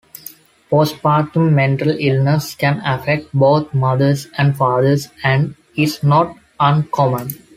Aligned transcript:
Postpartum 0.71 1.53
mental 1.53 1.91
illness 1.99 2.55
can 2.55 2.81
affect 2.83 3.27
both 3.35 3.71
mothers 3.71 4.29
and 4.35 4.57
fathers, 4.57 5.09
and 5.23 5.53
is 5.77 6.01
not 6.01 6.35
uncommon. 6.59 7.29